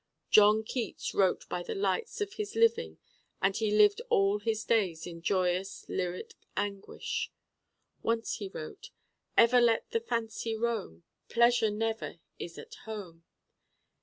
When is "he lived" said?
3.55-4.01